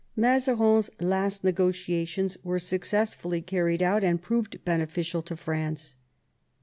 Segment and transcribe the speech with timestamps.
[0.15, 5.95] Mazarin's last negotiations were successfully carried out, and proved beneficial to France.